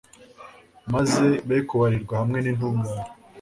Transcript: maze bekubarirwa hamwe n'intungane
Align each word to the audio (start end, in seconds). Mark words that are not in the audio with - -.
maze 0.93 1.25
bekubarirwa 1.47 2.13
hamwe 2.21 2.37
n'intungane 2.41 3.03